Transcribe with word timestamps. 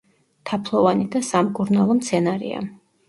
თაფლოვანი 0.51 1.05
და 1.15 1.21
სამკურნალო 1.27 1.99
მცენარეა. 1.99 2.65